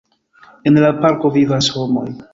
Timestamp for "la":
0.85-0.91